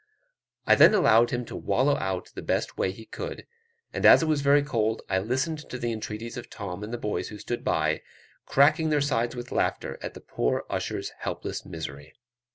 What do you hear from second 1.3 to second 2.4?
to wallow out